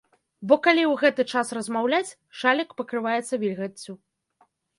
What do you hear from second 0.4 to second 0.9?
Бо калі